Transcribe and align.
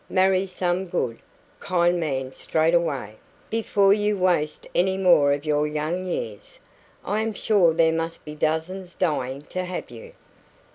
Marry 0.09 0.47
some 0.47 0.87
good, 0.87 1.19
kind 1.59 1.99
man 1.99 2.33
straight 2.33 2.73
away, 2.73 3.17
before 3.51 3.93
you 3.93 4.17
waste 4.17 4.65
any 4.73 4.97
more 4.97 5.31
of 5.31 5.45
your 5.45 5.67
young 5.67 6.07
years. 6.07 6.57
I 7.05 7.21
am 7.21 7.33
sure 7.33 7.71
there 7.75 7.93
must 7.93 8.25
be 8.25 8.33
dozens 8.33 8.95
dying 8.95 9.43
to 9.51 9.63
have 9.63 9.91
you." 9.91 10.13